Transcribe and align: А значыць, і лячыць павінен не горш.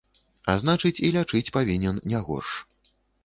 А 0.51 0.55
значыць, 0.63 0.99
і 1.09 1.11
лячыць 1.17 1.53
павінен 1.59 2.01
не 2.13 2.19
горш. 2.29 2.57